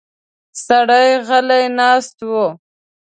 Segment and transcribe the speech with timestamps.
[0.65, 2.31] سړی غلی ناست و.